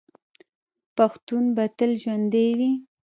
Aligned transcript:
پښتون 0.97 1.43
به 1.55 1.63
تل 1.77 1.91
ژوندی 2.01 2.49
وي. 2.57 2.71